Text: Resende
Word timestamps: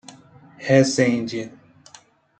Resende 0.69 1.51